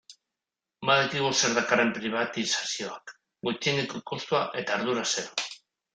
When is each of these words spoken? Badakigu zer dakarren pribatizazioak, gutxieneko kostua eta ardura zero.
Badakigu 0.89 1.29
zer 1.41 1.53
dakarren 1.57 1.91
pribatizazioak, 1.99 3.15
gutxieneko 3.49 4.03
kostua 4.13 4.45
eta 4.63 4.79
ardura 4.79 5.05
zero. 5.13 5.51